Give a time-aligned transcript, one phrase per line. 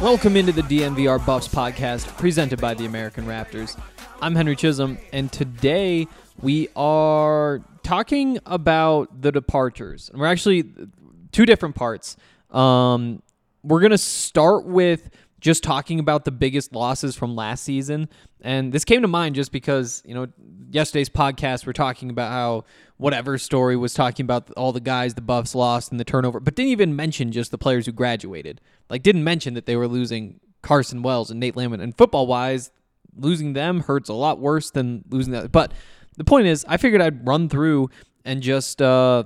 [0.00, 3.78] Welcome into the DNVR Buffs podcast presented by the American Raptors.
[4.22, 6.06] I'm Henry Chisholm, and today
[6.40, 10.08] we are talking about the departures.
[10.08, 10.64] And we're actually
[11.32, 12.16] two different parts.
[12.50, 13.22] Um,
[13.62, 15.10] we're going to start with
[15.40, 18.08] just talking about the biggest losses from last season.
[18.42, 20.28] And this came to mind just because, you know,
[20.70, 22.64] yesterday's podcast, we're talking about how
[22.98, 26.54] whatever story was talking about all the guys the Buffs lost and the turnover, but
[26.54, 28.60] didn't even mention just the players who graduated.
[28.88, 31.80] Like, didn't mention that they were losing Carson Wells and Nate Landman.
[31.80, 32.70] And football wise,
[33.16, 35.50] losing them hurts a lot worse than losing that.
[35.50, 35.72] But
[36.16, 37.88] the point is, I figured I'd run through
[38.24, 39.24] and just uh,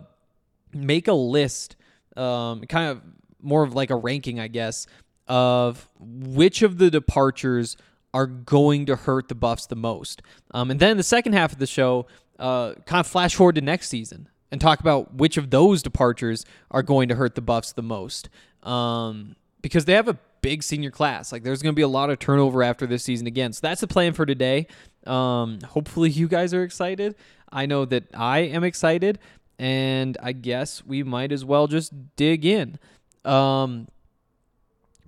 [0.73, 1.77] make a list,
[2.17, 3.03] um, kind of
[3.43, 4.87] more of like a ranking, I guess,
[5.27, 7.77] of which of the departures
[8.13, 10.23] are going to hurt the Buffs the most.
[10.53, 12.07] Um, and then the second half of the show,
[12.39, 16.45] uh, kind of flash forward to next season and talk about which of those departures
[16.71, 18.29] are going to hurt the Buffs the most.
[18.63, 21.33] Um, because they have a big senior class.
[21.33, 23.55] Like there's going to be a lot of turnover after this season again.
[23.55, 24.67] So that's the plan for today.
[25.07, 27.15] Um, hopefully you guys are excited.
[27.51, 29.19] I know that I am excited,
[29.59, 32.79] and I guess we might as well just dig in.
[33.25, 33.89] Um,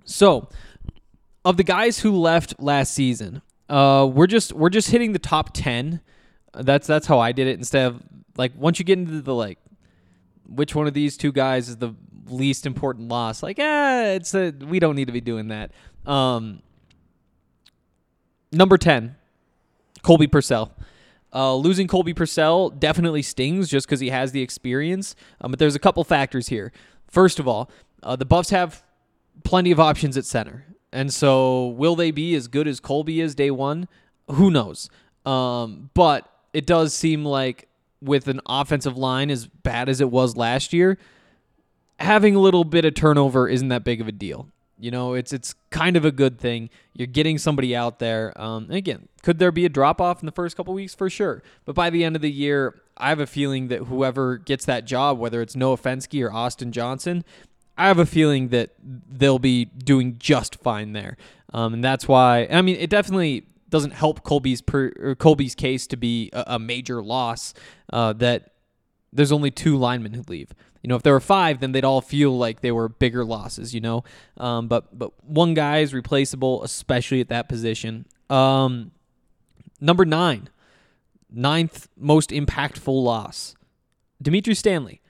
[0.07, 0.49] so
[1.45, 5.51] of the guys who left last season, uh, we're just we're just hitting the top
[5.53, 6.01] ten.
[6.53, 7.57] That's that's how I did it.
[7.57, 8.01] Instead of
[8.37, 9.59] like once you get into the like,
[10.47, 11.93] which one of these two guys is the
[12.27, 13.43] least important loss?
[13.43, 15.71] Like, eh, it's a we don't need to be doing that.
[16.05, 16.61] Um,
[18.51, 19.15] number ten,
[20.01, 20.71] Colby Pursell.
[21.33, 25.13] Uh, losing Colby Pursell definitely stings just because he has the experience.
[25.41, 26.71] Um, but there's a couple factors here.
[27.05, 27.69] First of all,
[28.01, 28.83] uh, the Buffs have
[29.43, 30.65] plenty of options at center.
[30.91, 33.87] And so, will they be as good as Colby is day one?
[34.29, 34.89] Who knows?
[35.25, 37.67] Um, but it does seem like
[38.01, 40.97] with an offensive line as bad as it was last year,
[41.99, 44.49] having a little bit of turnover isn't that big of a deal.
[44.79, 46.69] You know, it's it's kind of a good thing.
[46.93, 48.39] You're getting somebody out there.
[48.39, 51.41] Um, again, could there be a drop off in the first couple weeks for sure?
[51.65, 54.85] But by the end of the year, I have a feeling that whoever gets that
[54.85, 57.25] job, whether it's Noah Fenske or Austin Johnson,
[57.77, 61.17] I have a feeling that they'll be doing just fine there.
[61.53, 62.47] Um, and that's why.
[62.49, 67.03] I mean, it definitely doesn't help Colby's per, Colby's case to be a, a major
[67.03, 67.53] loss.
[67.91, 68.51] Uh, that
[69.13, 70.53] there's only two linemen who leave.
[70.81, 73.73] You know, if there were five, then they'd all feel like they were bigger losses.
[73.73, 74.03] You know,
[74.37, 78.05] um, but but one guy is replaceable, especially at that position.
[78.29, 78.91] Um,
[79.79, 80.49] number nine,
[81.29, 83.55] ninth most impactful loss,
[84.21, 85.01] Dimitri Stanley.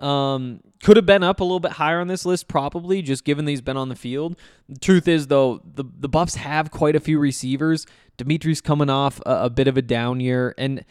[0.00, 3.44] Um, could have been up a little bit higher on this list, probably, just given
[3.44, 4.36] that he's been on the field.
[4.68, 7.86] The truth is, though, the, the Buffs have quite a few receivers.
[8.16, 10.84] Dimitri's coming off a, a bit of a down year, and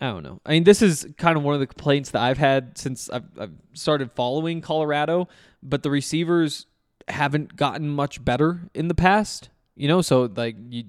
[0.00, 0.40] I don't know.
[0.46, 3.26] I mean, this is kind of one of the complaints that I've had since I've,
[3.38, 5.28] I've started following Colorado,
[5.62, 6.66] but the receivers
[7.08, 9.50] haven't gotten much better in the past.
[9.74, 10.84] You know, so like you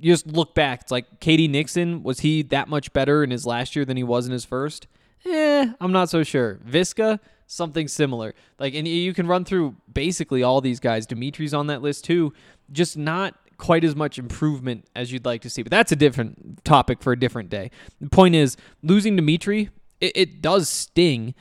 [0.00, 0.82] you just look back.
[0.82, 1.48] It's like K.D.
[1.48, 4.44] Nixon was he that much better in his last year than he was in his
[4.44, 4.86] first?
[5.26, 6.60] Eh, I'm not so sure.
[6.66, 8.34] Visca, something similar.
[8.58, 11.06] Like, and you can run through basically all these guys.
[11.06, 12.32] Dimitri's on that list too.
[12.72, 15.62] Just not quite as much improvement as you'd like to see.
[15.62, 17.70] But that's a different topic for a different day.
[18.00, 21.34] The point is, losing Dimitri, it, it does sting,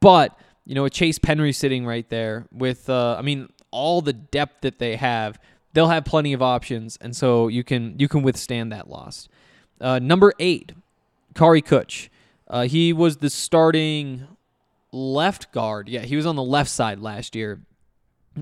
[0.00, 4.12] but you know, with Chase Penry sitting right there, with uh, I mean, all the
[4.12, 5.38] depth that they have,
[5.72, 9.28] they'll have plenty of options, and so you can you can withstand that loss.
[9.80, 10.72] Uh, number eight,
[11.34, 12.08] Kary Kutsch.
[12.48, 14.26] Uh, he was the starting
[14.92, 15.88] left guard.
[15.88, 17.62] Yeah, he was on the left side last year.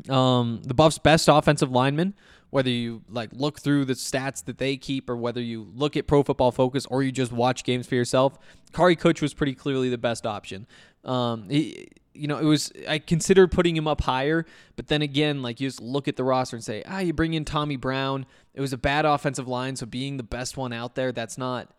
[0.08, 2.14] Um, the Buffs' best offensive lineman.
[2.50, 6.06] Whether you like look through the stats that they keep, or whether you look at
[6.06, 8.38] Pro Football Focus, or you just watch games for yourself,
[8.72, 10.68] Kary Kutsch was pretty clearly the best option.
[11.04, 14.46] Um, he, you know, it was I considered putting him up higher,
[14.76, 17.34] but then again, like you just look at the roster and say, ah, you bring
[17.34, 18.24] in Tommy Brown.
[18.54, 21.74] It was a bad offensive line, so being the best one out there, that's not,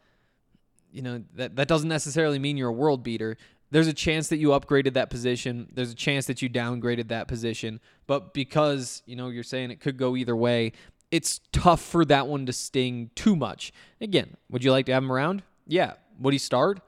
[0.96, 3.38] you know, that that doesn't necessarily mean you're a world beater.
[3.72, 5.68] There's a chance that you upgraded that position.
[5.74, 9.80] There's a chance that you downgraded that position, but because you know you're saying it
[9.80, 10.72] could go either way,
[11.12, 13.74] it's tough for that one to sting too much.
[14.00, 15.44] Again, would you like to have him around?
[15.68, 15.94] Yeah.
[16.20, 16.80] Would he start?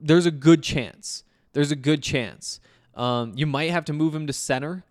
[0.00, 1.22] There's a good chance
[1.52, 2.60] there's a good chance.
[2.94, 4.84] Um, you might have to move him to center.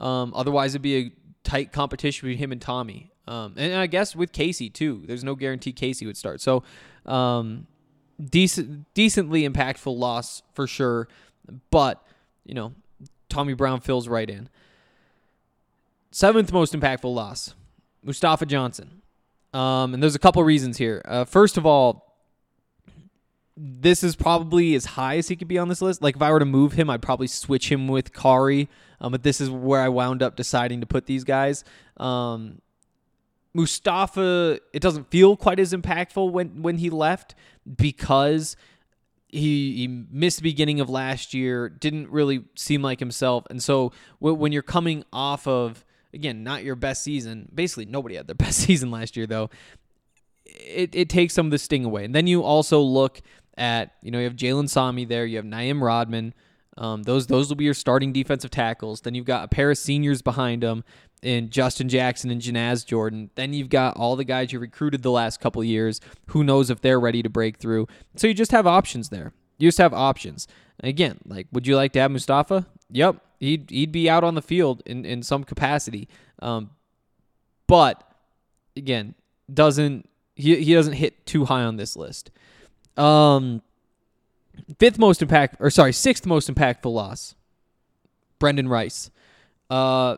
[0.00, 1.12] Um, otherwise, it'd be a
[1.44, 3.10] tight competition between him and Tommy.
[3.28, 5.02] Um, and I guess with Casey too.
[5.06, 6.40] There's no guarantee Casey would start.
[6.40, 6.62] So,
[7.04, 7.66] um,
[8.22, 11.08] decent, decently impactful loss for sure.
[11.70, 12.02] But
[12.44, 12.74] you know,
[13.28, 14.48] Tommy Brown fills right in.
[16.10, 17.54] Seventh most impactful loss,
[18.02, 19.02] Mustafa Johnson.
[19.52, 21.02] Um, and there's a couple reasons here.
[21.04, 22.06] Uh, first of all,
[23.56, 26.02] this is probably as high as he could be on this list.
[26.02, 28.68] Like if I were to move him, I'd probably switch him with Kary.
[29.00, 31.64] Um, but this is where I wound up deciding to put these guys.
[31.96, 32.60] Um,
[33.56, 37.34] Mustafa, it doesn't feel quite as impactful when when he left
[37.76, 38.54] because
[39.28, 43.92] he, he missed the beginning of last year, didn't really seem like himself, and so
[44.20, 48.58] when you're coming off of again not your best season, basically nobody had their best
[48.58, 49.48] season last year though.
[50.44, 52.04] It, it takes some of the sting away.
[52.04, 53.20] And then you also look
[53.56, 56.34] at you know you have Jalen Sami there, you have Naim Rodman.
[56.78, 59.00] Um, those those will be your starting defensive tackles.
[59.00, 60.84] Then you've got a pair of seniors behind them
[61.22, 63.30] in Justin Jackson and Janaz Jordan.
[63.34, 66.00] Then you've got all the guys you recruited the last couple years.
[66.28, 67.88] Who knows if they're ready to break through?
[68.16, 69.32] So you just have options there.
[69.58, 70.46] You just have options.
[70.80, 72.66] Again, like, would you like to have Mustafa?
[72.90, 76.08] Yep, he'd he'd be out on the field in in some capacity.
[76.40, 76.70] Um,
[77.66, 78.02] but
[78.76, 79.14] again,
[79.52, 82.30] doesn't he he doesn't hit too high on this list.
[82.96, 83.62] Um,
[84.78, 87.34] fifth most impact, or sorry, sixth most impactful loss.
[88.38, 89.10] Brendan Rice.
[89.70, 90.16] Uh,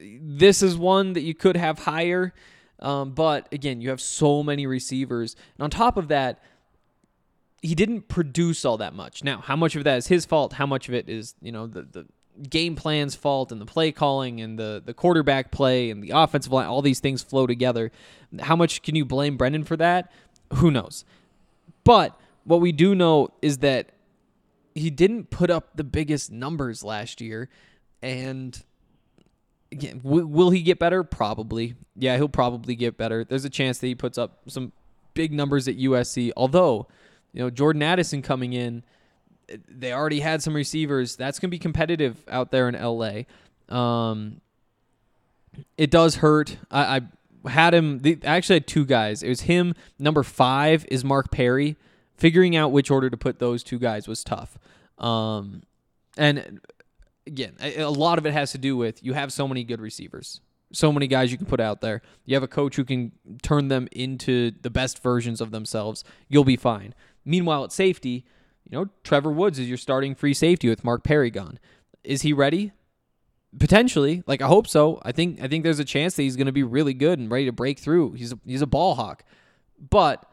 [0.00, 2.32] this is one that you could have higher,
[2.80, 6.42] um, but again, you have so many receivers, and on top of that,
[7.62, 9.24] he didn't produce all that much.
[9.24, 10.52] Now, how much of that is his fault?
[10.52, 12.06] How much of it is you know the the
[12.48, 16.52] game plan's fault and the play calling and the the quarterback play and the offensive
[16.52, 16.66] line?
[16.66, 17.90] All these things flow together.
[18.40, 20.12] How much can you blame Brendan for that?
[20.54, 21.04] Who knows?
[21.84, 23.92] But what we do know is that
[24.74, 27.48] he didn't put up the biggest numbers last year.
[28.00, 28.62] And
[30.02, 31.02] will he get better?
[31.02, 31.74] Probably.
[31.96, 33.24] Yeah, he'll probably get better.
[33.24, 34.72] There's a chance that he puts up some
[35.14, 36.32] big numbers at USC.
[36.36, 36.86] Although,
[37.32, 38.82] you know, Jordan Addison coming in,
[39.68, 41.16] they already had some receivers.
[41.16, 43.22] That's going to be competitive out there in LA.
[43.68, 44.40] Um,
[45.76, 46.56] it does hurt.
[46.70, 47.00] I,
[47.44, 48.00] I had him.
[48.00, 49.22] The, I actually had two guys.
[49.22, 49.74] It was him.
[49.98, 51.76] Number five is Mark Perry.
[52.16, 54.58] Figuring out which order to put those two guys was tough.
[54.98, 55.62] Um,
[56.16, 56.60] and
[57.28, 60.40] again, a, lot of it has to do with you have so many good receivers,
[60.72, 62.02] so many guys you can put out there.
[62.24, 66.02] You have a coach who can turn them into the best versions of themselves.
[66.28, 66.94] You'll be fine.
[67.24, 68.24] Meanwhile, at safety,
[68.64, 71.58] you know Trevor Woods is your starting free safety with Mark Perry gone.
[72.02, 72.72] Is he ready?
[73.58, 75.00] Potentially, like I hope so.
[75.02, 77.30] I think I think there's a chance that he's going to be really good and
[77.30, 78.12] ready to break through.
[78.12, 79.24] He's a, he's a ball hawk,
[79.78, 80.30] but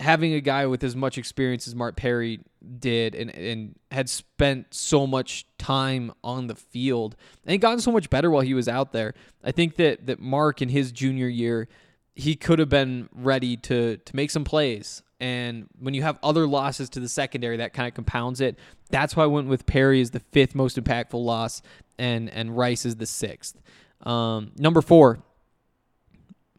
[0.00, 2.40] having a guy with as much experience as Mark Perry
[2.78, 8.10] did and, and had spent so much time on the field and gotten so much
[8.10, 9.14] better while he was out there.
[9.42, 11.68] I think that that Mark in his junior year,
[12.14, 15.02] he could have been ready to to make some plays.
[15.20, 18.58] And when you have other losses to the secondary, that kind of compounds it.
[18.90, 21.62] That's why I went with Perry as the fifth most impactful loss
[21.98, 23.60] and and Rice is the sixth.
[24.02, 25.20] Um, number four,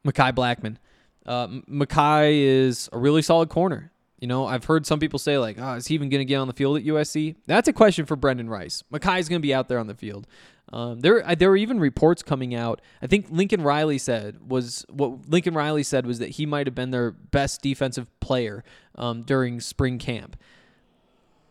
[0.05, 0.77] Mekhi Blackmon.
[1.25, 3.91] Uh, Mekhi is a really solid corner.
[4.19, 6.37] You know, I've heard some people say like, "Oh, is he even going to get
[6.37, 8.83] on the field at USC?" That's a question for Brendan Rice.
[8.91, 10.27] Mekhi's going to be out there on the field.
[10.73, 12.81] Um, there, there were even reports coming out.
[13.01, 16.73] I think Lincoln Riley said was what Lincoln Riley said was that he might have
[16.73, 18.63] been their best defensive player
[18.95, 20.37] um, during spring camp.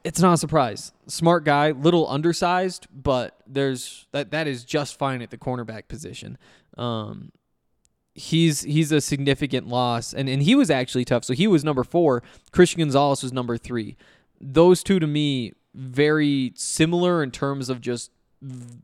[0.02, 0.92] It's not a surprise.
[1.06, 6.36] Smart guy, little undersized, but there's that that is just fine at the cornerback position.
[6.76, 7.30] Um,
[8.14, 11.24] he's he's a significant loss, and and he was actually tough.
[11.24, 12.22] So he was number four.
[12.52, 13.96] Christian Gonzalez was number three.
[14.40, 18.10] Those two to me very similar in terms of just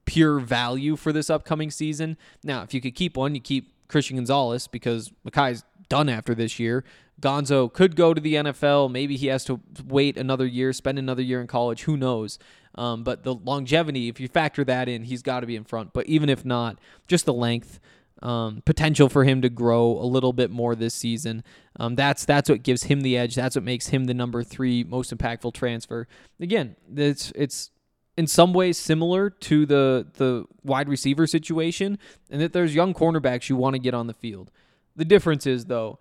[0.05, 2.17] pure value for this upcoming season.
[2.43, 6.59] Now, if you could keep one, you keep Christian Gonzalez because Mekhi's done after this
[6.59, 6.85] year.
[7.21, 8.91] Gonzo could go to the NFL.
[8.91, 11.83] Maybe he has to wait another year, spend another year in college.
[11.83, 12.39] Who knows?
[12.77, 15.93] Um, but the longevity, if you factor that in, he's got to be in front.
[15.93, 17.79] But even if not, just the length,
[18.23, 21.43] um, potential for him to grow a little bit more this season.
[21.79, 23.35] Um, that's that's what gives him the edge.
[23.35, 26.07] That's what makes him the number three most impactful transfer.
[26.39, 27.71] Again, it's it's
[28.17, 31.99] in some ways similar to the the wide receiver situation,
[32.31, 34.51] and that there's young cornerbacks you want to get on the field.
[34.97, 35.99] The difference is though,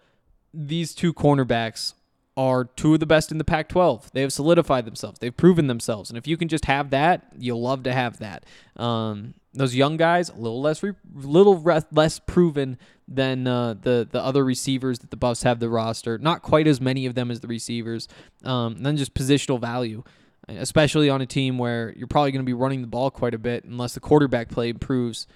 [0.54, 1.94] these two cornerbacks
[2.36, 4.12] are two of the best in the Pac 12.
[4.14, 6.10] They have solidified themselves, they've proven themselves.
[6.10, 8.46] And if you can just have that, you'll love to have that.
[8.78, 12.78] Um, those young guys, a little less, re- little re- less proven
[13.08, 16.18] than uh, the the other receivers that the Buffs have the roster.
[16.18, 18.08] Not quite as many of them as the receivers.
[18.44, 20.04] Um, then just positional value,
[20.48, 23.40] especially on a team where you're probably going to be running the ball quite a
[23.40, 25.28] bit unless the quarterback play improves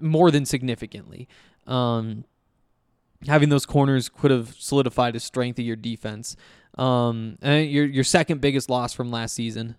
[0.00, 1.28] more than significantly.
[1.66, 2.24] Um,
[3.26, 6.36] having those corners could have solidified the strength of your defense.
[6.76, 9.76] Um, and your your second biggest loss from last season,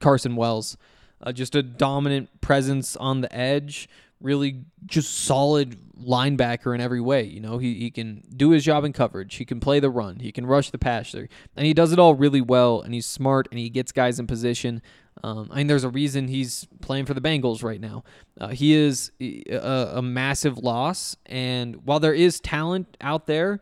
[0.00, 0.76] Carson Wells.
[1.20, 3.88] Uh, just a dominant presence on the edge,
[4.20, 7.24] really just solid linebacker in every way.
[7.24, 10.20] You know, he, he can do his job in coverage, he can play the run,
[10.20, 12.80] he can rush the passer, and he does it all really well.
[12.80, 14.82] And he's smart and he gets guys in position.
[15.24, 18.04] Um, I mean, there's a reason he's playing for the Bengals right now.
[18.40, 23.60] Uh, he is a, a massive loss, and while there is talent out there,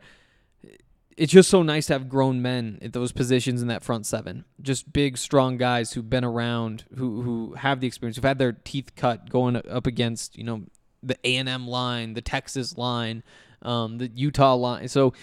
[1.17, 4.45] it's just so nice to have grown men at those positions in that front seven.
[4.61, 8.53] Just big, strong guys who've been around, who who have the experience, who've had their
[8.53, 10.63] teeth cut going up against you know
[11.01, 13.23] the A and M line, the Texas line,
[13.63, 14.87] um, the Utah line.
[14.87, 15.13] So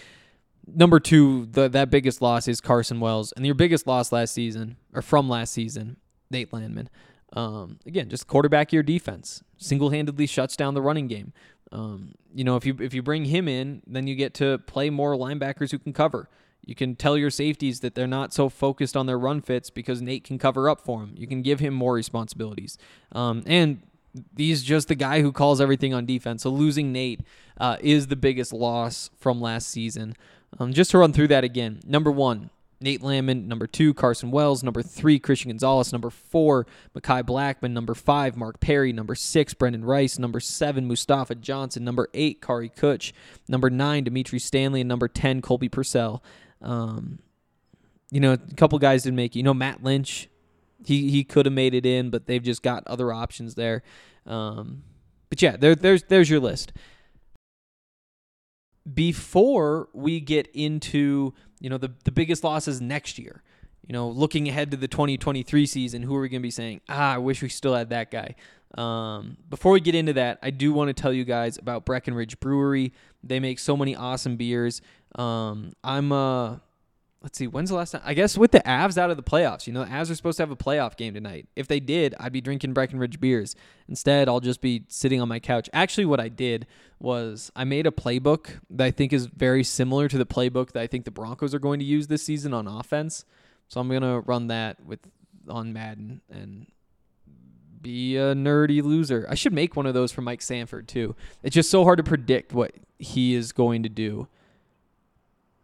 [0.66, 4.76] number two, the, that biggest loss is Carson Wells, and your biggest loss last season
[4.92, 5.96] or from last season,
[6.30, 6.90] Nate Landman.
[7.32, 11.32] Um, again, just quarterback your defense, single handedly shuts down the running game.
[11.74, 14.90] Um, you know, if you if you bring him in, then you get to play
[14.90, 16.28] more linebackers who can cover.
[16.64, 20.00] You can tell your safeties that they're not so focused on their run fits because
[20.00, 21.14] Nate can cover up for him.
[21.16, 22.78] You can give him more responsibilities.
[23.12, 23.82] Um, and
[24.36, 26.42] he's just the guy who calls everything on defense.
[26.42, 27.20] So losing Nate
[27.58, 30.14] uh, is the biggest loss from last season.
[30.58, 31.80] Um, just to run through that again.
[31.86, 32.50] Number one,
[32.80, 33.48] Nate Landman.
[33.48, 34.62] Number two, Carson Wells.
[34.62, 35.92] Number three, Christian Gonzalez.
[35.92, 38.92] Number four, Mekhi Blackmon, Number five, Mark Perry.
[38.92, 40.18] Number six, Brendan Rice.
[40.18, 41.84] Number seven, Mustafa Johnson.
[41.84, 43.12] Number eight, Kary Kutsch,
[43.48, 44.80] Number nine, Dimitri Stanley.
[44.80, 46.20] And number 10, Colby Pursell.
[46.60, 47.18] Um,
[48.10, 49.38] you know, a couple guys didn't make it.
[49.38, 50.28] You know, Matt Lynch,
[50.84, 53.82] he, he could have made it in, but they've just got other options there.
[54.26, 54.82] Um,
[55.28, 56.72] but yeah, there, there's there's your list.
[58.92, 63.42] Before we get into you know the the biggest losses next year,
[63.86, 66.80] you know, looking ahead to the 2023 season, who are we going to be saying?
[66.88, 68.34] Ah, I wish we still had that guy.
[68.76, 72.40] Um, before we get into that, I do want to tell you guys about Breckenridge
[72.40, 72.92] Brewery.
[73.22, 74.82] They make so many awesome beers.
[75.14, 76.56] Um, I'm uh
[77.24, 78.02] let's see, when's the last time?
[78.04, 79.66] I guess with the Avs out of the playoffs.
[79.66, 81.48] You know, the Avs are supposed to have a playoff game tonight.
[81.56, 83.56] If they did, I'd be drinking Breckenridge beers.
[83.88, 85.70] Instead, I'll just be sitting on my couch.
[85.72, 86.66] Actually, what I did
[87.00, 90.82] was I made a playbook that I think is very similar to the playbook that
[90.82, 93.24] I think the Broncos are going to use this season on offense.
[93.68, 95.00] So I'm gonna run that with
[95.48, 96.66] on Madden and
[97.80, 99.26] be a nerdy loser.
[99.30, 101.16] I should make one of those for Mike Sanford too.
[101.42, 104.28] It's just so hard to predict what he is going to do.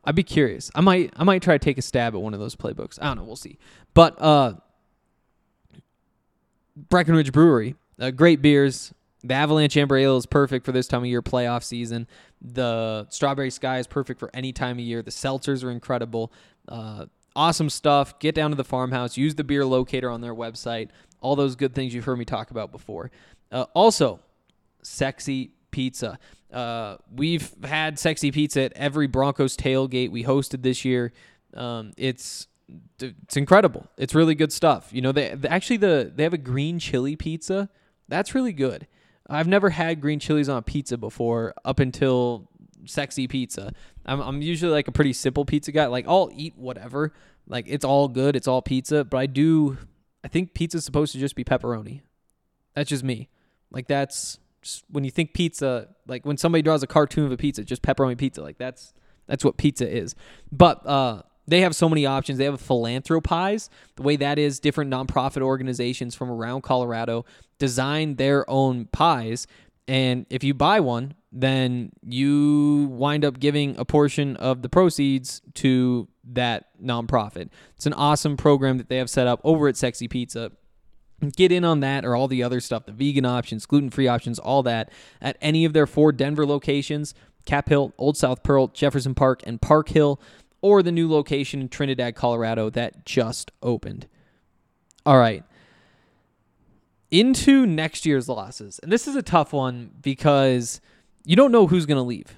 [0.05, 0.71] I'd be curious.
[0.75, 2.99] I might I might try to take a stab at one of those playbooks.
[3.01, 3.25] I don't know.
[3.25, 3.59] We'll see.
[3.95, 4.55] But uh,
[6.77, 8.95] Breckenridge Brewery, uh, great beers.
[9.23, 12.07] The Avalanche Amber Ale is perfect for this time of year, playoff season.
[12.41, 15.03] The Strawberry Sky is perfect for any time of year.
[15.03, 16.33] The seltzers are incredible.
[16.67, 17.05] Uh,
[17.37, 18.19] awesome stuff.
[18.19, 19.19] Get down to the farmhouse.
[19.19, 20.89] Use the beer locator on their website.
[21.21, 23.11] All those good things you've heard me talk about before.
[23.53, 24.21] Uh, also,
[24.81, 26.19] sexy pizza.
[26.53, 31.13] Uh, we've had sexy pizza at every Broncos tailgate we hosted this year.
[31.55, 32.49] Um, it's
[33.01, 33.87] it's incredible.
[33.97, 34.91] It's really good stuff.
[34.93, 37.69] You know, they, actually the they have a green chili pizza.
[38.09, 38.87] That's really good.
[39.29, 42.49] I've never had green chilies on a pizza before up until
[42.85, 43.73] sexy pizza.
[44.05, 45.87] I'm I'm usually like a pretty simple pizza guy.
[45.87, 47.13] Like I'll eat whatever.
[47.47, 48.37] Like it's all good.
[48.37, 49.05] It's all pizza.
[49.05, 49.79] But I do.
[50.25, 52.03] I think pizza's supposed to just be pepperoni.
[52.75, 53.29] That's just me.
[53.71, 54.39] Like that's
[54.91, 58.17] when you think pizza, like when somebody draws a cartoon of a pizza, just pepperoni
[58.17, 58.43] pizza.
[58.43, 58.93] Like that's
[59.27, 60.15] that's what pizza is.
[60.51, 62.39] But uh, they have so many options.
[62.39, 63.71] They have philanthropies.
[63.97, 67.25] The way that is, different nonprofit organizations from around Colorado
[67.59, 69.47] design their own pies.
[69.89, 75.43] And if you buy one, then you wind up giving a portion of the proceeds
[75.55, 77.51] to that nonprofit.
[77.77, 80.53] It's an awesome program that they have set up over at Sexy Pizza.
[81.37, 84.39] Get in on that or all the other stuff, the vegan options, gluten free options,
[84.39, 87.15] all that at any of their four Denver locations
[87.47, 90.21] Cap Hill, Old South Pearl, Jefferson Park, and Park Hill,
[90.61, 94.07] or the new location in Trinidad, Colorado that just opened.
[95.07, 95.45] All right.
[97.11, 98.79] Into next year's losses.
[98.83, 100.81] And this is a tough one because
[101.25, 102.37] you don't know who's going to leave.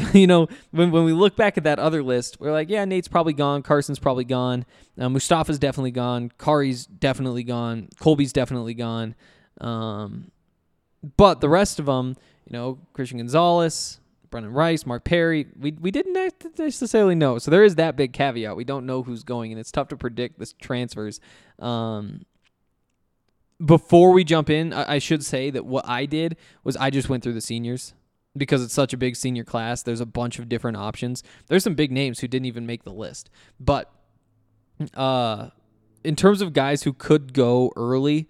[0.12, 3.08] you know, when, when we look back at that other list, we're like, yeah, Nate's
[3.08, 3.62] probably gone.
[3.62, 4.64] Carson's probably gone.
[4.98, 6.30] Uh, Mustafa's definitely gone.
[6.38, 7.88] Kary's definitely gone.
[7.98, 9.14] Colby's definitely gone.
[9.60, 10.30] Um,
[11.16, 15.90] but the rest of them, you know, Christian Gonzalez, Brendan Rice, Mark Perry, we, we
[15.90, 16.14] didn't
[16.58, 17.38] necessarily know.
[17.38, 18.56] So there is that big caveat.
[18.56, 21.20] We don't know who's going, and it's tough to predict the transfers.
[21.58, 22.24] Um,
[23.64, 27.08] before we jump in, I, I should say that what I did was I just
[27.08, 27.94] went through the seniors
[28.36, 29.82] because it's such a big senior class.
[29.82, 31.22] There's a bunch of different options.
[31.48, 33.30] There's some big names who didn't even make the list.
[33.60, 33.92] But
[34.94, 35.50] uh,
[36.04, 38.28] in terms of guys who could go early,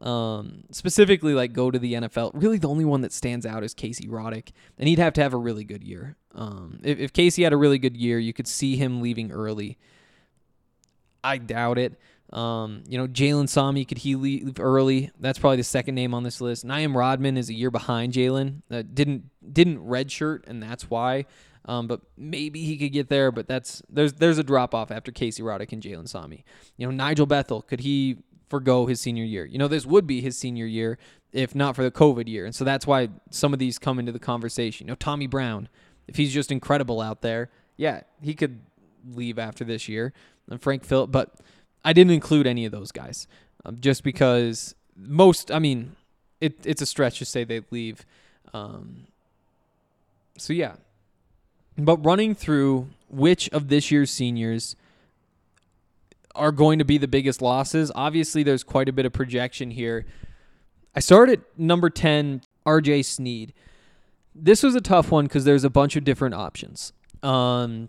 [0.00, 3.74] um, specifically like go to the NFL, really the only one that stands out is
[3.74, 6.16] Casey Roddick, and he'd have to have a really good year.
[6.34, 9.78] Um, if, if Casey had a really good year, you could see him leaving early.
[11.22, 11.98] I doubt it.
[12.34, 15.12] Um, you know, Jalen Sami, could he leave early?
[15.20, 16.64] That's probably the second name on this list.
[16.64, 18.62] Naim Rodman is a year behind Jalen.
[18.68, 21.26] Uh, didn't didn't redshirt, and that's why.
[21.66, 23.30] Um, but maybe he could get there.
[23.30, 26.44] But that's there's there's a drop off after Casey Roddick and Jalen Sami.
[26.76, 28.18] You know, Nigel Bethel, could he
[28.50, 29.44] forego his senior year?
[29.44, 30.98] You know, this would be his senior year
[31.32, 34.12] if not for the COVID year, and so that's why some of these come into
[34.12, 34.86] the conversation.
[34.86, 35.68] You know, Tommy Brown,
[36.08, 38.60] if he's just incredible out there, yeah, he could
[39.08, 40.12] leave after this year.
[40.50, 41.36] And Frank Fillip, but
[41.84, 43.26] I didn't include any of those guys
[43.64, 45.96] um, just because most, I mean,
[46.40, 48.06] it, it's a stretch to say they leave.
[48.52, 49.06] Um,
[50.38, 50.74] so, yeah.
[51.76, 54.76] But running through which of this year's seniors
[56.34, 60.06] are going to be the biggest losses, obviously, there's quite a bit of projection here.
[60.94, 63.52] I started at number 10, RJ Sneed.
[64.34, 66.92] This was a tough one because there's a bunch of different options.
[67.22, 67.88] Um,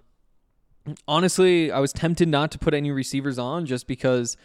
[1.08, 4.38] honestly, I was tempted not to put any receivers on just because,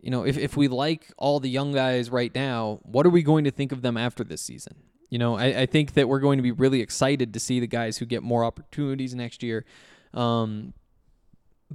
[0.00, 3.22] you know, if, if we like all the young guys right now, what are we
[3.22, 4.76] going to think of them after this season?
[5.10, 7.66] You know, I, I think that we're going to be really excited to see the
[7.66, 9.64] guys who get more opportunities next year.
[10.12, 10.74] Um,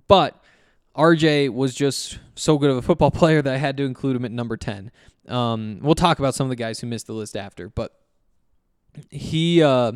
[0.08, 0.44] but
[0.96, 4.26] RJ was just so good of a football player that I had to include him
[4.26, 4.92] at number 10.
[5.28, 7.96] Um, we'll talk about some of the guys who missed the list after, but
[9.10, 9.64] he.
[9.64, 9.94] Uh,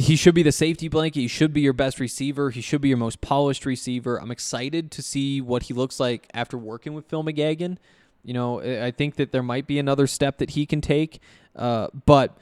[0.00, 1.20] he should be the safety blanket.
[1.20, 2.50] He should be your best receiver.
[2.50, 4.20] He should be your most polished receiver.
[4.20, 7.76] I'm excited to see what he looks like after working with Phil McGeoghan.
[8.22, 11.20] You know, I think that there might be another step that he can take,
[11.54, 12.36] uh, but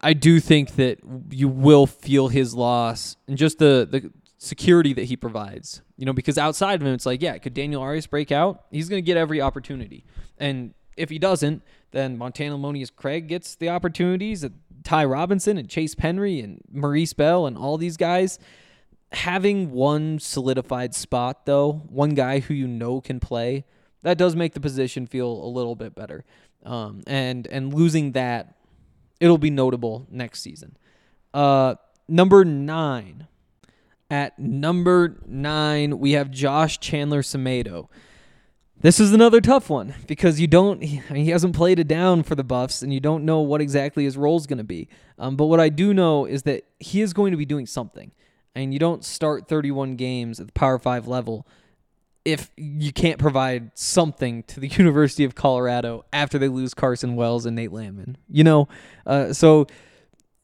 [0.00, 0.98] I do think that
[1.30, 5.82] you will feel his loss and just the the security that he provides.
[5.96, 8.64] You know, because outside of him, it's like, yeah, could Daniel Arias break out?
[8.70, 10.04] He's going to get every opportunity,
[10.38, 14.44] and if he doesn't, then Montana Lemonious-Craig gets the opportunities.
[14.82, 18.38] Ty Robinson and Chase Penry and Maurice Bell and all these guys.
[19.12, 23.64] Having one solidified spot, though, one guy who you know can play,
[24.02, 26.24] that does make the position feel a little bit better.
[26.64, 28.56] Um, and and losing that,
[29.20, 30.76] it'll be notable next season.
[31.32, 31.76] Uh,
[32.08, 33.28] number nine.
[34.10, 37.88] At number nine, we have Josh Chandler Semedo.
[38.84, 40.82] This is another tough one because you don't.
[40.82, 44.18] He, hasn't played it down for the Buffs, and you don't know what exactly his
[44.18, 44.90] role is going to be.
[45.18, 48.12] Um, but what I do know is that he is going to be doing something,
[48.54, 51.46] and you don't start 31 games at the Power Five level
[52.26, 57.46] if you can't provide something to the University of Colorado after they lose Carson Wells
[57.46, 58.18] and Nate Landman.
[58.28, 58.68] You know,
[59.06, 59.66] uh, so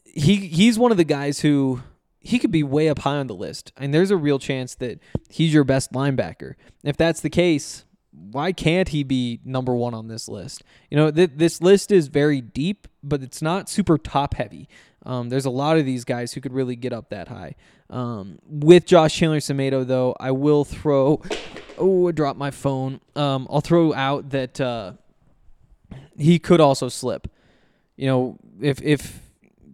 [0.02, 1.82] he he's one of the guys who
[2.20, 4.98] he could be way up high on the list, and there's a real chance that
[5.28, 6.54] he's your best linebacker.
[6.82, 7.84] If that's the case,
[8.32, 10.62] why can't he be number one on this list?
[10.90, 14.68] You know, th- this list is very deep, but it's not super top heavy.
[15.04, 17.54] Um, there's a lot of these guys who could really get up that high.
[17.88, 21.22] Um, with Josh Chandler Semedo, though, I will throw.
[21.78, 23.00] Oh, I dropped my phone.
[23.16, 24.92] Um, I'll throw out that uh,
[26.18, 27.28] he could also slip.
[27.96, 29.20] You know, if if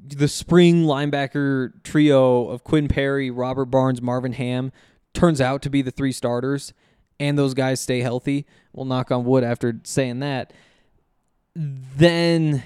[0.09, 4.71] the spring linebacker trio of Quinn Perry, Robert Barnes, Marvin Ham
[5.13, 6.73] turns out to be the three starters
[7.19, 10.53] and those guys stay healthy, we'll knock on wood after saying that.
[11.55, 12.63] then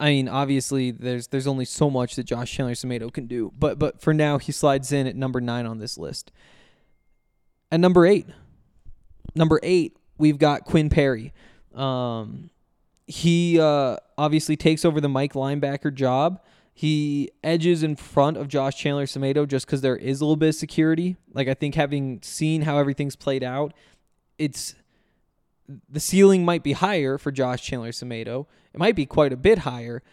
[0.00, 3.78] I mean, obviously, there's there's only so much that Josh Chandler Semedo can do, but
[3.78, 6.30] but for now, he slides in at number nine on this list.
[7.72, 8.26] At number eight,
[9.34, 11.32] number eight, we've got Quinn Perry.
[11.74, 12.50] Um,
[13.06, 16.40] he uh, obviously takes over the Mike linebacker job.
[16.78, 20.50] He edges in front of Josh Chandler Semedo just because there is a little bit
[20.50, 21.16] of security.
[21.32, 23.74] Like I think having seen how everything's played out,
[24.38, 24.76] it's
[25.88, 28.46] the ceiling might be higher for Josh Chandler Semedo.
[28.72, 30.04] It might be quite a bit higher,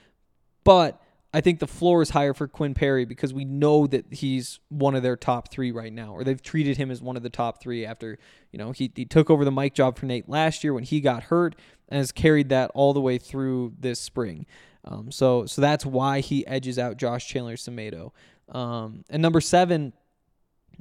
[0.63, 0.99] but
[1.35, 4.95] I think the floor is higher for Quinn Perry because we know that he's one
[4.95, 7.61] of their top three right now, or they've treated him as one of the top
[7.61, 8.17] three after,
[8.51, 10.99] you know, he, he took over the mic job for Nate last year when he
[10.99, 11.55] got hurt
[11.89, 14.47] and has carried that all the way through this spring.
[14.85, 18.11] Um, so so that's why he edges out Josh Chandler Semedo.
[18.49, 19.93] Um, and number seven,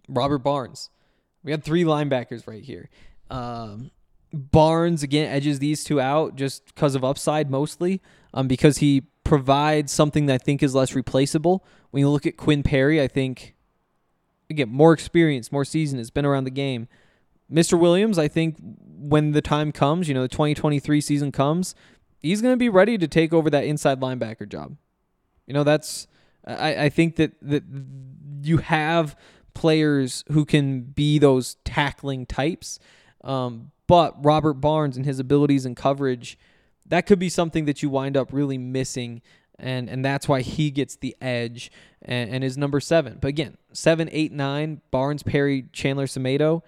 [0.08, 0.90] Robert Barnes.
[1.42, 2.90] We had three linebackers right here.
[3.30, 3.90] Um,
[4.32, 9.92] Barnes again edges these two out just because of upside mostly, um, because he provides
[9.92, 11.64] something that I think is less replaceable.
[11.90, 13.54] When you look at Quinn Perry, I think
[14.50, 16.88] again more experience, more season, has been around the game.
[17.48, 18.56] Mister Williams, I think
[19.04, 21.74] when the time comes, you know, the 2023 season comes,
[22.24, 24.76] he's going to be ready to take over that inside linebacker job.
[25.46, 26.06] You know, that's
[26.46, 27.62] I, I think that that
[28.42, 29.16] you have
[29.52, 32.78] players who can be those tackling types.
[33.22, 36.38] Um, but Robert Barnes and his abilities and coverage,
[36.87, 39.22] that could be something that you wind up really missing.
[39.58, 41.70] And, and that's why he gets the edge
[42.02, 43.18] and, and is number seven.
[43.20, 46.62] But again, seven, eight, nine, Barnes, Perry, Chandler, Semedo,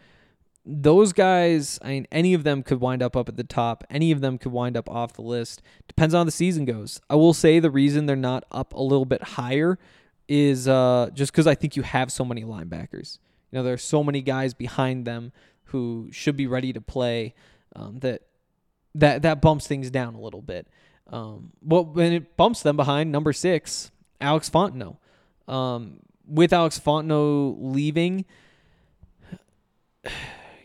[0.66, 3.84] those guys, I mean, any of them could wind up up at the top.
[3.88, 5.62] Any of them could wind up off the list.
[5.86, 7.00] Depends on how the season goes.
[7.08, 9.78] I will say the reason they're not up a little bit higher
[10.28, 13.18] is uh, just because I think you have so many linebackers.
[13.50, 15.30] You know, there are so many guys behind them
[15.66, 17.34] who should be ready to play
[17.76, 18.22] um, that
[18.96, 20.66] that that bumps things down a little bit.
[21.12, 24.96] Um, well, when it bumps them behind number six, Alex Fontenot.
[25.46, 28.24] Um, with Alex Fontenot leaving,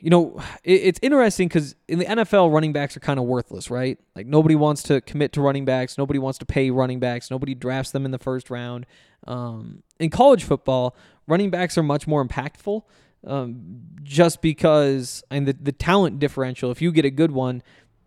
[0.01, 3.69] you know, it, it's interesting because in the NFL, running backs are kind of worthless,
[3.69, 3.97] right?
[4.15, 7.55] Like nobody wants to commit to running backs, nobody wants to pay running backs, nobody
[7.55, 8.85] drafts them in the first round.
[9.27, 10.95] Um, in college football,
[11.27, 12.83] running backs are much more impactful.
[13.25, 17.61] Um, just because and the the talent differential, if you get a good one,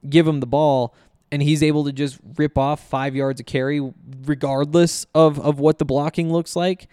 [0.09, 0.95] give him the ball
[1.35, 3.81] and he's able to just rip off five yards of carry
[4.25, 6.89] regardless of, of what the blocking looks like.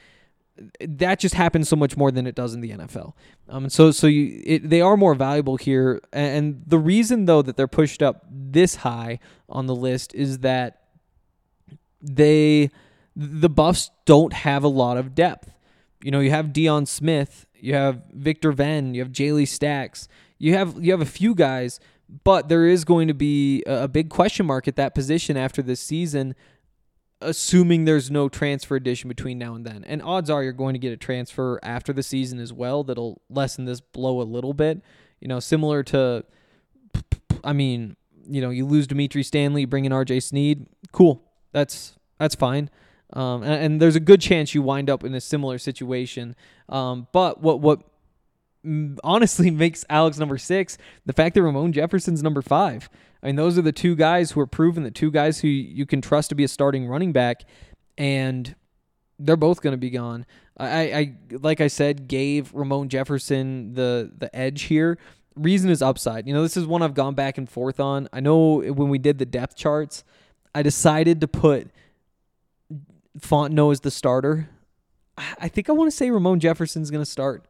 [0.79, 3.13] That just happens so much more than it does in the NFL.
[3.49, 7.57] Um, so so you it, they are more valuable here, and the reason though that
[7.57, 10.81] they're pushed up this high on the list is that
[12.01, 12.69] they
[13.15, 15.51] the Buffs don't have a lot of depth.
[16.01, 20.55] You know, you have Deion Smith you have Victor Venn, you have Jayle Stacks, you
[20.55, 21.79] have you have a few guys,
[22.23, 25.79] but there is going to be a big question mark at that position after this
[25.79, 26.35] season,
[27.21, 29.84] assuming there's no transfer addition between now and then.
[29.86, 33.21] And odds are you're going to get a transfer after the season as well that'll
[33.29, 34.81] lessen this blow a little bit.
[35.19, 36.23] You know, similar to,
[37.43, 37.95] I mean,
[38.27, 40.19] you know, you lose Dimitri Stanley, bring in R.J.
[40.21, 42.69] Sneed, cool, that's that's fine.
[43.13, 46.34] Um, and, and, there's a good chance you wind up in a similar situation.
[46.69, 47.81] Um, but what what
[49.04, 52.89] honestly makes Alex number six the fact that Ramon Jefferson's number five.
[53.24, 55.86] I mean, those are the two guys who are proven, the two guys who you
[55.86, 57.43] can trust to be a starting running back,
[57.97, 58.56] and
[59.19, 60.26] they're both going to be gone.
[60.58, 64.97] I, I like I said, gave Ramon Jefferson the the edge here.
[65.36, 66.28] Reason is upside.
[66.28, 68.10] You know, this is one I've gone back and forth on.
[68.12, 70.04] I know when we did the depth charts,
[70.54, 71.71] I decided to put
[73.19, 74.50] Fontenot as the starter.
[75.17, 77.45] I think I want to say Ramon Jefferson's going to start.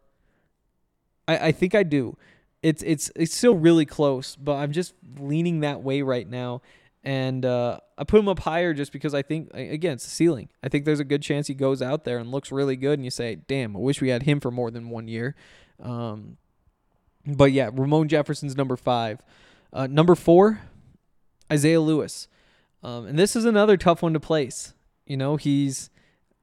[1.31, 2.17] I, I think I do.
[2.61, 6.61] It's it's it's still really close, but I'm just leaning that way right now.
[7.03, 10.49] And uh, I put him up higher just because I think again it's the ceiling.
[10.61, 13.05] I think there's a good chance he goes out there and looks really good, and
[13.05, 15.35] you say, "Damn, I wish we had him for more than one year."
[15.81, 16.37] Um,
[17.25, 19.21] but yeah, Ramon Jefferson's number five.
[19.73, 20.61] Uh, number four,
[21.51, 22.27] Isaiah Lewis.
[22.83, 24.73] Um, and this is another tough one to place.
[25.05, 25.89] You know, he's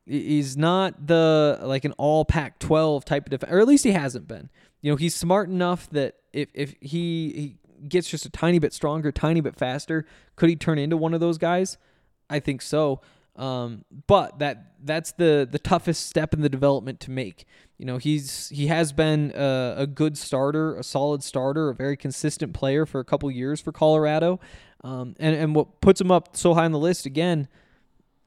[0.09, 3.93] he's not the like an all Pac 12 type of defense, or at least he
[3.93, 4.51] hasn't been.
[4.81, 8.73] You know, he's smart enough that if if he he gets just a tiny bit
[8.73, 11.79] stronger, tiny bit faster, could he turn into one of those guys?
[12.31, 13.01] I think so.
[13.37, 17.45] Um, but that that's the the toughest step in the development to make.
[17.77, 21.97] You know, he's he has been a, a good starter, a solid starter, a very
[21.97, 24.41] consistent player for a couple years for Colorado.
[24.83, 27.49] Um, and and what puts him up so high on the list again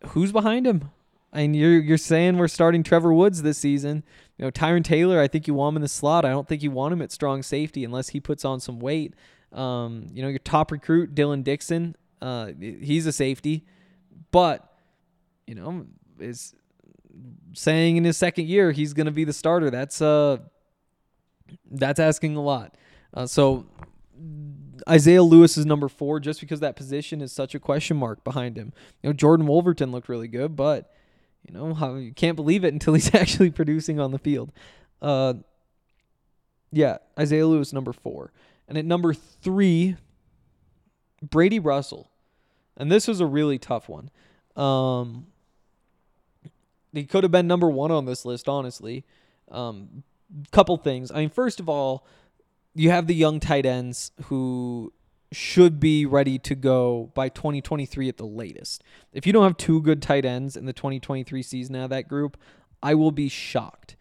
[0.10, 0.92] who's behind him?
[1.34, 4.04] Mean, you're you're saying we're starting Trevor Woods this season.
[4.38, 6.26] You know, Tyrin Taylor, I think you want him in the slot.
[6.26, 9.14] I don't think you want him at strong safety unless he puts on some weight.
[9.54, 11.96] Um, you know, your top recruit, Dylan Dixon.
[12.22, 13.66] Uh, he's a safety,
[14.32, 14.78] but
[15.48, 15.86] you know
[16.20, 16.54] is
[17.54, 19.70] saying in his second year he's going to be the starter.
[19.70, 20.38] That's uh
[21.70, 22.78] that's asking a lot.
[23.14, 23.66] Uh, so
[24.88, 28.58] Isaiah Lewis is number four just because that position is such a question mark behind
[28.58, 28.72] him.
[29.02, 30.94] You know, Jordan Wolverton looked really good, but
[31.46, 34.52] you know how you can't believe it until he's actually producing on the field.
[35.02, 35.34] Uh,
[36.72, 38.32] yeah, Isaiah Lewis number four,
[38.68, 39.98] and at number three,
[41.22, 42.10] Brady Russell,
[42.78, 44.10] and this was a really tough one.
[44.56, 45.28] Um,
[46.94, 49.06] he could have been number one on this list, honestly.
[49.50, 50.04] Um,
[50.52, 51.12] couple things.
[51.12, 52.06] I mean, first of all,
[52.74, 54.94] you have the young tight ends who
[55.32, 58.84] should be ready to go by 2023 at the latest.
[59.14, 62.08] If you don't have two good tight ends in the 2023 season out of that
[62.08, 62.38] group,
[62.84, 63.96] I will be shocked.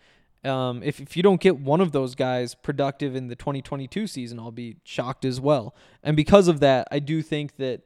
[0.45, 4.39] Um, if, if you don't get one of those guys productive in the 2022 season,
[4.39, 5.75] I'll be shocked as well.
[6.03, 7.83] And because of that, I do think that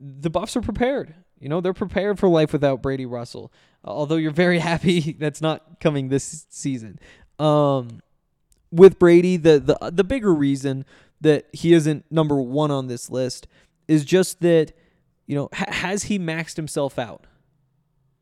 [0.00, 1.14] the Buffs are prepared.
[1.38, 3.52] You know, they're prepared for life without Brady Russell.
[3.84, 6.98] Although you're very happy that's not coming this season.
[7.38, 8.00] Um,
[8.70, 10.84] with Brady, the the the bigger reason
[11.22, 13.46] that he isn't number one on this list
[13.88, 14.72] is just that
[15.26, 17.26] you know ha- has he maxed himself out?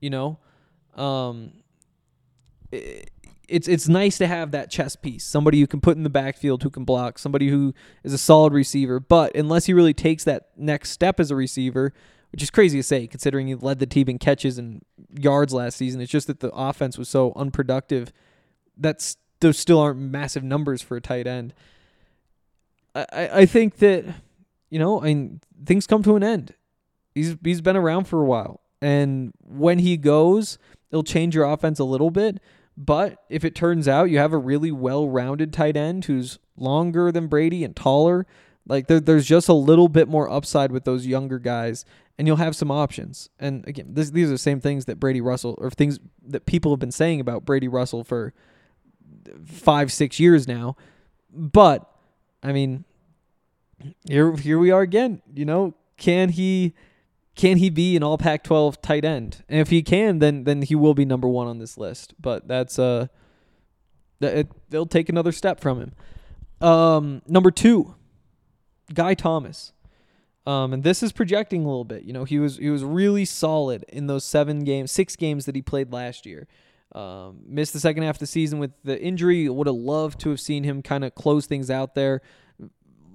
[0.01, 0.39] You know,
[0.95, 1.53] um,
[2.71, 3.11] it,
[3.49, 6.63] it's it's nice to have that chess piece, somebody you can put in the backfield
[6.63, 9.01] who can block, somebody who is a solid receiver.
[9.01, 11.93] But unless he really takes that next step as a receiver,
[12.33, 14.83] which is crazy to say considering he led the team in catches and
[15.19, 18.13] yards last season, it's just that the offense was so unproductive.
[18.77, 21.55] That's those still aren't massive numbers for a tight end.
[22.95, 24.05] I, I think that,
[24.69, 26.55] you know, I mean, things come to an end.
[27.15, 28.61] He's he's been around for a while.
[28.83, 30.59] And when he goes,
[30.91, 32.39] it'll change your offense a little bit.
[32.77, 37.13] But if it turns out you have a really well rounded tight end who's longer
[37.13, 38.27] than Brady and taller,
[38.67, 41.85] like there, there's just a little bit more upside with those younger guys,
[42.17, 43.29] and you'll have some options.
[43.39, 46.73] And again, this, these are the same things that Brady Russell, or things that people
[46.73, 48.33] have been saying about Brady Russell for
[49.45, 50.77] five, six years now.
[51.31, 51.90] But
[52.43, 52.85] I mean,
[54.09, 55.23] here here we are again.
[55.35, 56.75] You know, can he
[57.35, 59.45] can he be an all Pac twelve tight end?
[59.49, 62.15] And if he can, then then he will be number one on this list.
[62.21, 63.09] But that's uh
[64.21, 65.93] it, they'll take another step from him.
[66.67, 67.95] Um, number two,
[68.93, 69.73] Guy Thomas.
[70.47, 72.05] Um, and this is projecting a little bit.
[72.05, 75.55] You know, he was he was really solid in those seven games, six games that
[75.55, 76.49] he played last year.
[76.93, 79.49] Um, missed the second half of the season with the injury.
[79.49, 82.21] Would have loved to have seen him kind of close things out there,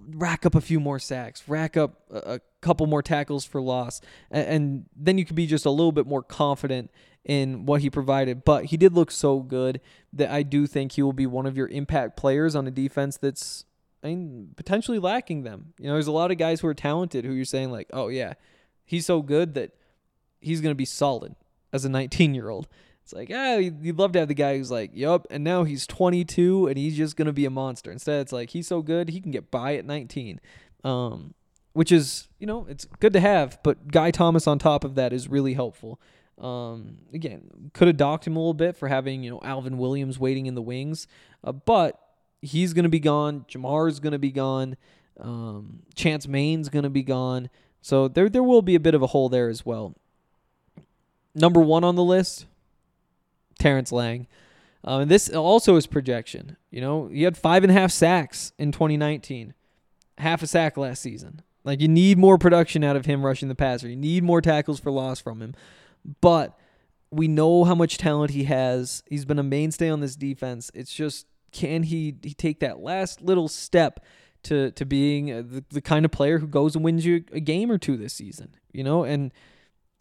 [0.09, 4.01] rack up a few more sacks, rack up a, a couple more tackles for loss,
[4.31, 6.89] and, and, then you could be just a little bit more confident
[7.25, 8.45] in what he provided.
[8.45, 9.81] But he did look so good
[10.13, 13.17] that I do think he will be one of your impact players on a defense
[13.17, 13.65] that's
[14.05, 15.73] I mean, potentially lacking them.
[15.79, 18.07] You know, there's a lot of guys who are talented who you're saying like, oh
[18.09, 18.33] yeah,
[18.85, 19.71] he's so good that
[20.39, 21.35] he's going to be solid
[21.73, 22.67] as a 19 year old.
[23.05, 25.85] It's like, ah, you'd love to have the guy who's like, yup, and now he's
[25.85, 27.91] 22 and he's just going to be a monster.
[27.91, 30.41] Instead, it's like, he's so good, he can get by at 19.
[30.83, 31.35] Um,
[31.73, 35.13] which is, you know, it's good to have, but Guy Thomas on top of that
[35.13, 36.01] is really helpful.
[36.39, 40.17] Um, again, could have docked him a little bit for having, you know, Alvin Williams
[40.17, 41.05] waiting in the wings,
[41.43, 41.99] uh, but
[42.41, 43.45] he's going to be gone.
[43.47, 44.77] Jamar's going to be gone.
[45.19, 47.51] Um, Chance Main's going to be gone.
[47.83, 49.93] So there, there will be a bit of a hole there as well.
[51.35, 52.47] Number one on the list,
[53.59, 54.27] Terrence Lang.
[54.83, 56.57] Um, and this also is projection.
[56.69, 59.53] You know, he had five and a half sacks in 2019,
[60.19, 61.41] half a sack last season.
[61.63, 63.89] Like you need more production out of him rushing the passer.
[63.89, 65.55] You need more tackles for loss from him.
[66.21, 66.57] But
[67.09, 69.03] we know how much talent he has.
[69.09, 70.69] He's been a mainstay on this defense.
[70.73, 74.05] It's just can he he take that last little step
[74.43, 77.71] to to being the, the kind of player who goes and wins you a game
[77.71, 78.55] or two this season?
[78.71, 79.33] You know, and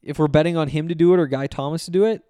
[0.02, 2.22] if we're betting on him to do it or Guy Thomas to do it,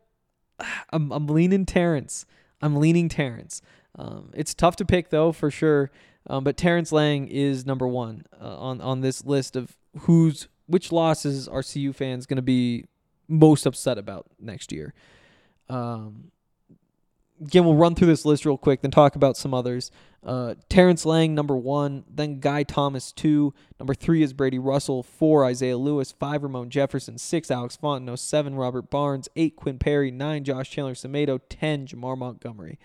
[0.91, 2.27] I'm, I'm leaning Terrence.
[2.61, 3.63] I'm leaning Terrence.
[3.97, 5.91] Um, it's tough to pick though, for sure.
[6.27, 10.91] Um, but Terrence Lang is number one uh, on on this list of who's which
[10.91, 12.87] losses are CU fans going to be
[13.29, 14.95] most upset about next year.
[15.69, 16.31] Um,
[17.41, 19.91] again, we'll run through this list real quick, then talk about some others.
[20.25, 22.05] Uh, Terrence Lang, number one.
[22.09, 23.53] Then Guy Thomas, two.
[23.79, 25.03] Number three is Brady Russell.
[25.03, 26.13] Four, Isaiah Lewis.
[26.13, 27.19] Five, Ramon Jefferson.
[27.19, 28.19] Six, Alex Fontenot.
[28.19, 29.29] Seven, Robert Barnes.
[29.37, 30.11] Eight, Quinn Perry.
[30.11, 31.41] Nine, Josh Chandler Semedo.
[31.49, 32.79] Ten, Jamar Montgomery.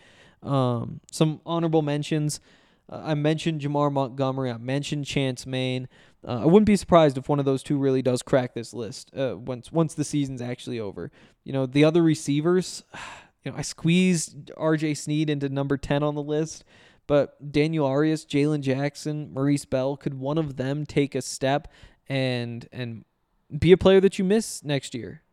[0.43, 2.41] Um, some honorable mentions.
[2.89, 4.51] Uh, I mentioned Jamar Montgomery.
[4.51, 5.87] I mentioned Chance Main.
[6.27, 9.11] Uh, I wouldn't be surprised if one of those two really does crack this list
[9.15, 11.11] uh, once once the season's actually over.
[11.45, 12.83] You know, the other receivers,
[13.43, 14.95] you know, I squeezed R.J.
[14.95, 16.65] Sneed into number ten on the list.
[17.09, 21.67] But Daniel Arias, Jalen Jackson, Maurice Bell, could one of them take a step
[22.07, 23.03] and and
[23.57, 25.23] be a player that you miss next year.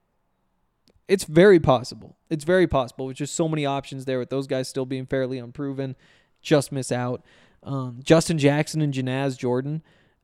[1.07, 2.17] It's very possible.
[2.31, 5.37] It's very possible with just so many options there with those guys still being fairly
[5.37, 5.97] unproven.
[6.41, 7.23] Just miss out.
[7.63, 9.83] Um, Justin Jackson and Janaz Jordan,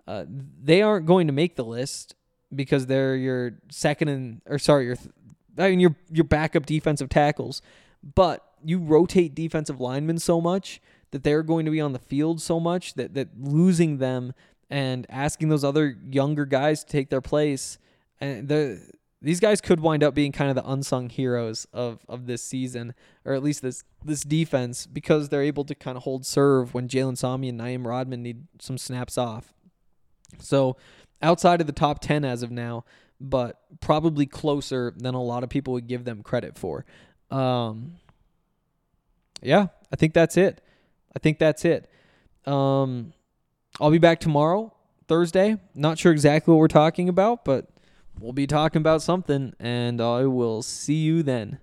[0.08, 2.14] uh, they aren't going to make the list
[2.54, 4.96] because they're your second and or sorry, your
[5.58, 7.60] I mean your your backup defensive tackles.
[8.02, 10.80] But you rotate defensive linemen so much
[11.12, 14.35] that they're going to be on the field so much that that losing them
[14.68, 17.79] and asking those other younger guys to take their place
[18.20, 18.81] and the
[19.22, 22.92] these guys could wind up being kind of the unsung heroes of, of this season,
[23.25, 26.88] or at least this this defense, because they're able to kind of hold serve when
[26.88, 29.55] Jalen Sami and Naim Rodman need some snaps off.
[30.40, 30.77] So
[31.22, 32.85] outside of the top ten as of now,
[33.20, 36.85] but probably closer than a lot of people would give them credit for.
[37.31, 37.94] Um,
[39.40, 40.61] yeah, I think that's it.
[41.14, 41.90] I think that's it.
[42.46, 43.12] Um,
[43.81, 44.75] I'll be back tomorrow,
[45.09, 45.59] Thursday.
[45.75, 47.68] Not sure exactly what we're talking about, but
[48.18, 51.59] we'll be talking about something, and I will see you then.